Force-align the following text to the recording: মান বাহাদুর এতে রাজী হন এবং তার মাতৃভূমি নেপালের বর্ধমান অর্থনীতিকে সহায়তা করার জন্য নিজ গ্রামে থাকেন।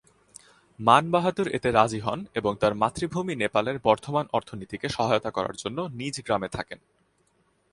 মান 0.79 1.03
বাহাদুর 1.11 1.47
এতে 1.47 1.69
রাজী 1.71 1.99
হন 1.99 2.19
এবং 2.33 2.51
তার 2.59 2.73
মাতৃভূমি 2.75 3.33
নেপালের 3.35 3.77
বর্ধমান 3.83 4.25
অর্থনীতিকে 4.31 4.87
সহায়তা 4.89 5.31
করার 5.31 5.55
জন্য 5.55 5.77
নিজ 5.91 6.15
গ্রামে 6.25 6.47
থাকেন। 6.47 6.79